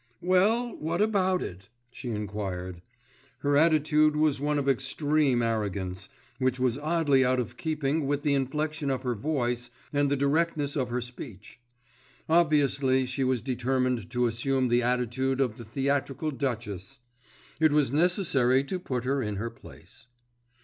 "Well, 0.21 0.75
what 0.77 0.99
about 0.99 1.43
it?" 1.43 1.69
she 1.91 2.09
enquired. 2.09 2.81
Her 3.41 3.55
attitude 3.55 4.15
was 4.15 4.41
one 4.41 4.57
of 4.57 4.67
extreme 4.67 5.43
arrogance, 5.43 6.09
which 6.39 6.59
was 6.59 6.79
oddly 6.79 7.23
out 7.23 7.39
of 7.39 7.55
keeping 7.55 8.07
with 8.07 8.23
the 8.23 8.33
inflection 8.33 8.89
of 8.89 9.03
her 9.03 9.13
voice 9.13 9.69
and 9.93 10.09
the 10.09 10.17
directness 10.17 10.75
of 10.75 10.89
her 10.89 11.01
speech. 11.01 11.59
Obviously 12.27 13.05
she 13.05 13.23
was 13.23 13.43
determined 13.43 14.09
to 14.09 14.25
assume 14.25 14.69
the 14.69 14.81
attitude 14.81 15.39
of 15.39 15.57
the 15.57 15.63
theatrical 15.63 16.31
duchess. 16.31 16.97
It 17.59 17.71
was 17.71 17.93
necessary 17.93 18.63
to 18.63 18.79
put 18.79 19.03
her 19.03 19.21
in 19.21 19.35
her 19.35 19.51
place. 19.51 20.07